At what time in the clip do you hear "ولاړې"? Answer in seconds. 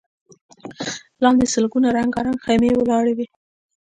2.79-3.13